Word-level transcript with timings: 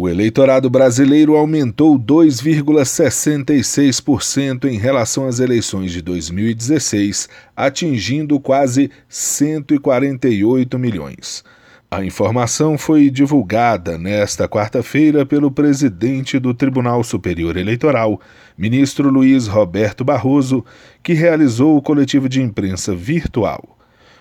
O 0.00 0.08
eleitorado 0.08 0.70
brasileiro 0.70 1.34
aumentou 1.34 1.98
2,66% 1.98 4.66
em 4.66 4.78
relação 4.78 5.26
às 5.26 5.40
eleições 5.40 5.90
de 5.90 6.00
2016, 6.00 7.28
atingindo 7.56 8.38
quase 8.38 8.92
148 9.08 10.78
milhões. 10.78 11.42
A 11.90 12.04
informação 12.04 12.78
foi 12.78 13.10
divulgada 13.10 13.98
nesta 13.98 14.46
quarta-feira 14.46 15.26
pelo 15.26 15.50
presidente 15.50 16.38
do 16.38 16.54
Tribunal 16.54 17.02
Superior 17.02 17.56
Eleitoral, 17.56 18.20
ministro 18.56 19.10
Luiz 19.10 19.48
Roberto 19.48 20.04
Barroso, 20.04 20.64
que 21.02 21.12
realizou 21.12 21.76
o 21.76 21.82
coletivo 21.82 22.28
de 22.28 22.40
imprensa 22.40 22.94
virtual. 22.94 23.77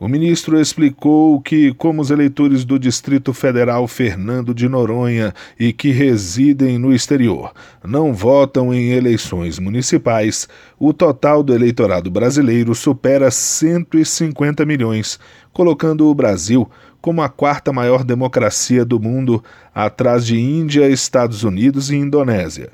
O 0.00 0.06
ministro 0.06 0.60
explicou 0.60 1.40
que, 1.40 1.74
como 1.74 2.00
os 2.00 2.12
eleitores 2.12 2.64
do 2.64 2.78
Distrito 2.78 3.34
Federal 3.34 3.88
Fernando 3.88 4.54
de 4.54 4.68
Noronha 4.68 5.34
e 5.58 5.72
que 5.72 5.90
residem 5.90 6.78
no 6.78 6.94
exterior 6.94 7.52
não 7.84 8.14
votam 8.14 8.72
em 8.72 8.92
eleições 8.92 9.58
municipais, 9.58 10.48
o 10.78 10.92
total 10.92 11.42
do 11.42 11.52
eleitorado 11.52 12.12
brasileiro 12.12 12.76
supera 12.76 13.28
150 13.28 14.64
milhões, 14.64 15.18
colocando 15.52 16.06
o 16.06 16.14
Brasil 16.14 16.70
como 17.00 17.20
a 17.20 17.28
quarta 17.28 17.72
maior 17.72 18.04
democracia 18.04 18.84
do 18.84 19.00
mundo, 19.00 19.42
atrás 19.74 20.24
de 20.24 20.38
Índia, 20.38 20.88
Estados 20.88 21.42
Unidos 21.42 21.90
e 21.90 21.96
Indonésia. 21.96 22.70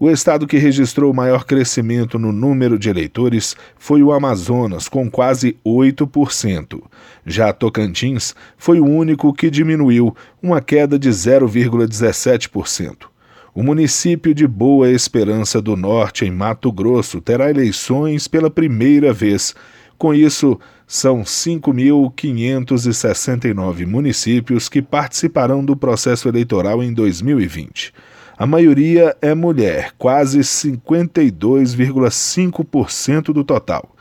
O 0.00 0.08
estado 0.08 0.46
que 0.46 0.58
registrou 0.58 1.10
o 1.10 1.14
maior 1.14 1.44
crescimento 1.44 2.20
no 2.20 2.30
número 2.30 2.78
de 2.78 2.88
eleitores 2.88 3.56
foi 3.76 4.00
o 4.00 4.12
Amazonas, 4.12 4.88
com 4.88 5.10
quase 5.10 5.56
8%. 5.66 6.80
Já 7.26 7.52
Tocantins 7.52 8.32
foi 8.56 8.78
o 8.78 8.86
único 8.86 9.32
que 9.32 9.50
diminuiu, 9.50 10.14
uma 10.40 10.60
queda 10.60 10.96
de 10.96 11.08
0,17%. 11.08 13.08
O 13.52 13.64
município 13.64 14.32
de 14.32 14.46
Boa 14.46 14.88
Esperança 14.88 15.60
do 15.60 15.76
Norte, 15.76 16.24
em 16.24 16.30
Mato 16.30 16.70
Grosso, 16.70 17.20
terá 17.20 17.50
eleições 17.50 18.28
pela 18.28 18.48
primeira 18.48 19.12
vez. 19.12 19.52
Com 19.98 20.14
isso, 20.14 20.60
são 20.86 21.22
5.569 21.22 23.84
municípios 23.84 24.68
que 24.68 24.80
participarão 24.80 25.64
do 25.64 25.76
processo 25.76 26.28
eleitoral 26.28 26.84
em 26.84 26.92
2020. 26.92 27.92
A 28.38 28.46
maioria 28.46 29.14
é 29.20 29.34
mulher, 29.34 29.90
quase 29.98 30.38
52,5% 30.38 33.32
do 33.32 33.42
total. 33.42 33.96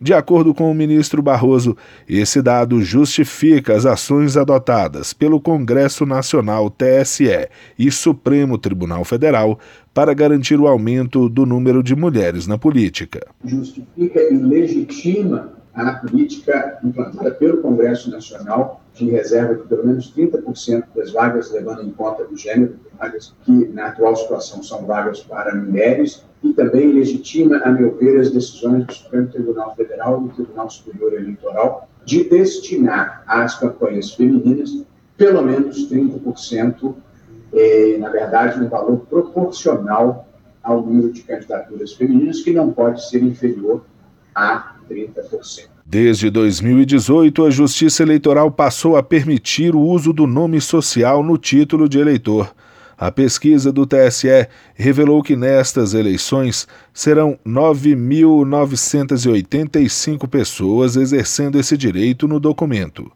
De 0.00 0.14
acordo 0.14 0.54
com 0.54 0.70
o 0.70 0.74
ministro 0.74 1.20
Barroso, 1.20 1.76
esse 2.08 2.40
dado 2.40 2.80
justifica 2.82 3.74
as 3.74 3.84
ações 3.84 4.36
adotadas 4.36 5.12
pelo 5.12 5.40
Congresso 5.40 6.06
Nacional 6.06 6.70
TSE 6.70 7.48
e 7.76 7.90
Supremo 7.90 8.56
Tribunal 8.56 9.04
Federal 9.04 9.58
para 9.92 10.14
garantir 10.14 10.60
o 10.60 10.68
aumento 10.68 11.28
do 11.28 11.44
número 11.44 11.82
de 11.82 11.96
mulheres 11.96 12.46
na 12.46 12.56
política. 12.56 13.26
Justifica 13.44 14.22
e 14.22 14.36
legitima 14.36 15.59
a 15.88 15.94
política 15.94 16.78
implantada 16.82 17.30
pelo 17.32 17.62
Congresso 17.62 18.10
Nacional 18.10 18.80
de 18.94 19.10
reserva 19.10 19.54
de 19.54 19.62
pelo 19.62 19.86
menos 19.86 20.12
30% 20.14 20.84
das 20.94 21.12
vagas, 21.12 21.50
levando 21.50 21.82
em 21.82 21.90
conta 21.90 22.24
o 22.24 22.36
gênero, 22.36 22.76
vagas 22.98 23.34
que 23.44 23.68
na 23.68 23.86
atual 23.86 24.14
situação 24.16 24.62
são 24.62 24.84
vagas 24.84 25.20
para 25.20 25.54
mulheres, 25.54 26.24
e 26.42 26.52
também 26.52 26.92
legitima, 26.92 27.58
a 27.58 27.70
meu 27.70 27.96
ver, 27.96 28.18
as 28.18 28.30
decisões 28.30 28.86
do 28.86 28.94
Supremo 28.94 29.28
Tribunal 29.28 29.74
Federal 29.76 30.20
e 30.20 30.28
do 30.28 30.34
Tribunal 30.34 30.70
Superior 30.70 31.12
Eleitoral 31.14 31.88
de 32.04 32.24
destinar 32.24 33.22
às 33.26 33.58
campanhas 33.58 34.14
femininas 34.14 34.84
pelo 35.16 35.42
menos 35.42 35.86
30%, 35.90 36.94
eh, 37.52 37.96
na 37.98 38.08
verdade, 38.08 38.58
um 38.58 38.68
valor 38.68 39.00
proporcional 39.00 40.26
ao 40.62 40.80
número 40.80 41.12
de 41.12 41.22
candidaturas 41.22 41.92
femininas, 41.92 42.40
que 42.40 42.54
não 42.54 42.72
pode 42.72 43.06
ser 43.06 43.22
inferior 43.22 43.84
a 44.34 44.76
30%. 44.90 45.68
Desde 45.86 46.28
2018, 46.30 47.44
a 47.44 47.50
Justiça 47.50 48.02
Eleitoral 48.02 48.50
passou 48.50 48.96
a 48.96 49.02
permitir 49.02 49.74
o 49.74 49.80
uso 49.80 50.12
do 50.12 50.26
nome 50.26 50.60
social 50.60 51.22
no 51.22 51.38
título 51.38 51.88
de 51.88 51.98
eleitor. 51.98 52.54
A 52.98 53.10
pesquisa 53.10 53.72
do 53.72 53.86
TSE 53.86 54.46
revelou 54.74 55.22
que 55.22 55.34
nestas 55.34 55.94
eleições 55.94 56.68
serão 56.92 57.38
9.985 57.46 60.28
pessoas 60.28 60.96
exercendo 60.96 61.58
esse 61.58 61.78
direito 61.78 62.28
no 62.28 62.38
documento. 62.38 63.10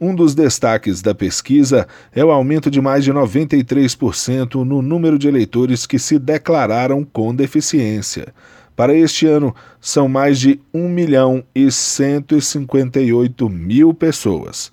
Um 0.00 0.14
dos 0.14 0.32
destaques 0.34 1.02
da 1.02 1.14
pesquisa 1.14 1.86
é 2.12 2.24
o 2.24 2.30
aumento 2.30 2.70
de 2.70 2.80
mais 2.80 3.04
de 3.04 3.12
93% 3.12 4.64
no 4.64 4.82
número 4.82 5.18
de 5.18 5.28
eleitores 5.28 5.86
que 5.86 5.98
se 5.98 6.18
declararam 6.18 7.04
com 7.04 7.34
deficiência. 7.34 8.32
Para 8.78 8.94
este 8.94 9.26
ano, 9.26 9.52
são 9.80 10.06
mais 10.08 10.38
de 10.38 10.60
1 10.72 10.88
milhão 10.88 11.42
e 11.52 11.68
158 11.68 13.48
mil 13.48 13.92
pessoas. 13.92 14.70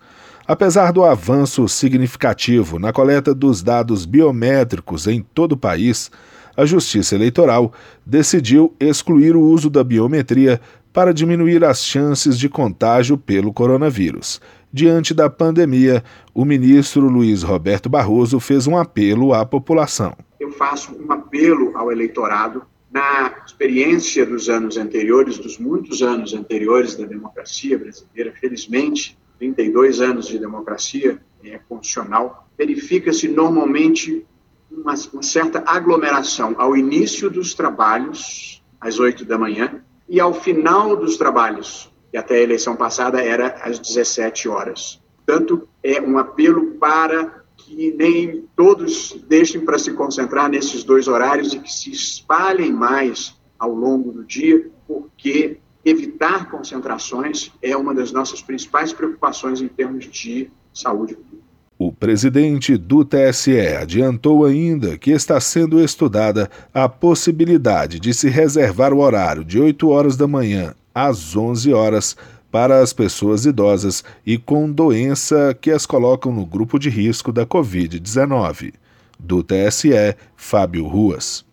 Apesar 0.48 0.94
do 0.94 1.04
avanço 1.04 1.68
significativo 1.68 2.78
na 2.78 2.94
coleta 2.94 3.34
dos 3.34 3.64
dados 3.64 4.06
biométricos 4.06 5.08
em 5.08 5.26
todo 5.34 5.54
o 5.54 5.58
país, 5.58 6.12
a 6.56 6.68
Justiça 6.68 7.16
Eleitoral 7.16 7.74
decidiu 8.06 8.76
excluir 8.80 9.36
o 9.36 9.42
uso 9.42 9.72
da 9.72 9.84
biometria 9.84 10.62
para 10.94 11.12
diminuir 11.12 11.66
as 11.66 11.84
chances 11.84 12.38
de 12.38 12.48
contágio 12.48 13.18
pelo 13.18 13.52
coronavírus. 13.52 14.40
Diante 14.72 15.16
da 15.16 15.32
pandemia, 15.32 16.04
o 16.32 16.46
ministro 16.46 17.10
Luiz 17.10 17.42
Roberto 17.42 17.90
Barroso 17.90 18.40
fez 18.40 18.68
um 18.68 18.78
apelo 18.78 19.34
à 19.34 19.44
população. 19.44 20.16
Eu 20.40 20.52
faço 20.52 20.96
um 20.96 21.12
apelo 21.12 21.76
ao 21.76 21.92
eleitorado 21.92 22.62
na 22.96 23.44
experiência 23.46 24.26
dos 24.26 24.48
anos 24.48 24.78
anteriores, 24.78 25.38
dos 25.38 25.58
muitos 25.58 26.02
anos 26.02 26.34
anteriores 26.34 26.96
da 26.96 27.06
democracia 27.06 27.78
brasileira, 27.78 28.32
felizmente, 28.40 29.18
32 29.38 30.00
anos 30.00 30.30
de 30.30 30.40
democracia 30.40 31.22
é, 31.44 31.60
constitucional, 31.68 32.48
verifica-se 32.58 33.28
normalmente 33.28 34.26
uma, 34.72 34.94
uma, 35.12 35.22
certa 35.22 35.62
aglomeração 35.68 36.56
ao 36.58 36.78
início 36.78 37.30
dos 37.30 37.54
trabalhos, 37.54 38.64
às 38.80 38.98
8 38.98 39.26
da 39.26 39.38
manhã, 39.38 39.84
e 40.08 40.22
ao 40.22 40.34
final 40.34 40.96
dos 40.96 41.18
trabalhos, 41.18 41.92
que 42.12 42.18
até 42.18 42.36
a 42.36 42.44
eleição 42.44 42.78
passada 42.78 43.22
era 43.22 43.58
às 43.62 43.78
17 43.78 44.48
horas. 44.48 45.02
Portanto, 45.26 45.68
é 45.84 46.02
um 46.02 46.18
apelo 46.18 46.76
para 46.76 47.44
que 47.58 47.92
nem 47.92 48.44
todos 48.56 49.18
deixem 49.28 49.62
para 49.62 49.80
se 49.80 49.92
concentrar 49.94 50.50
nesses 50.50 50.84
dois 50.84 51.08
horários 51.08 51.54
e 51.54 51.60
que 51.60 51.72
se 51.72 51.92
espalhem 51.92 52.72
mais 52.72 53.36
ao 53.58 53.74
longo 53.74 54.12
do 54.12 54.24
dia, 54.24 54.70
porque 54.88 55.58
evitar 55.84 56.50
concentrações 56.50 57.52
é 57.62 57.76
uma 57.76 57.94
das 57.94 58.12
nossas 58.12 58.42
principais 58.42 58.92
preocupações 58.92 59.62
em 59.62 59.68
termos 59.68 60.06
de 60.06 60.50
saúde 60.74 61.16
pública. 61.16 61.46
O 61.78 61.92
presidente 61.92 62.78
do 62.78 63.04
TSE 63.04 63.60
adiantou 63.60 64.46
ainda 64.46 64.98
que 64.98 65.12
está 65.12 65.42
sendo 65.42 65.82
estudada 65.82 66.50
a 66.74 66.88
possibilidade 66.88 68.00
de 68.00 68.14
se 68.14 68.30
reservar 68.30 68.94
o 68.94 69.00
horário 69.00 69.44
de 69.44 69.60
8 69.60 69.90
horas 69.90 70.16
da 70.16 70.26
manhã 70.26 70.74
às 70.94 71.36
11 71.36 71.74
horas 71.74 72.16
para 72.56 72.80
as 72.80 72.94
pessoas 72.94 73.46
idosas 73.46 74.02
e 74.26 74.38
com 74.38 74.72
doença 74.72 75.54
que 75.60 75.70
as 75.72 75.86
colocam 75.86 76.32
no 76.32 76.46
grupo 76.46 76.80
de 76.80 76.90
risco 76.90 77.34
da 77.34 77.46
Covid-19. 77.46 78.74
Do 79.20 79.44
TSE, 79.44 80.16
Fábio 80.38 80.88
Ruas. 80.88 81.45